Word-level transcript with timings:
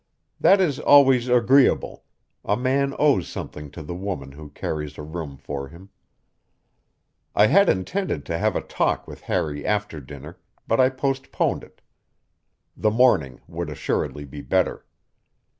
That 0.39 0.59
is 0.59 0.79
always 0.79 1.27
agreeable; 1.29 2.05
a 2.43 2.57
man 2.57 2.95
owes 2.97 3.27
something 3.27 3.69
to 3.69 3.83
the 3.83 3.93
woman 3.93 4.31
who 4.31 4.49
carries 4.49 4.97
a 4.97 5.03
room 5.03 5.37
for 5.37 5.67
him. 5.67 5.89
I 7.35 7.45
had 7.45 7.69
intended 7.69 8.25
to 8.25 8.39
have 8.39 8.55
a 8.55 8.61
talk 8.61 9.07
with 9.07 9.21
Harry 9.21 9.63
after 9.63 10.01
dinner, 10.01 10.39
but 10.67 10.79
I 10.79 10.89
postponed 10.89 11.63
it; 11.63 11.81
the 12.75 12.89
morning 12.89 13.41
would 13.47 13.69
assuredly 13.69 14.25
be 14.25 14.41
better. 14.41 14.87